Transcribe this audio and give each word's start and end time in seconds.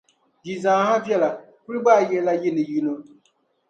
Yi 0.45 0.53
zaa 0.63 0.85
ha 0.87 0.93
viɛla, 1.05 1.29
kul 1.63 1.77
gbaai 1.81 2.03
yihila 2.09 2.33
yi 2.41 2.49
ni 2.55 2.63
yino. 2.69 2.93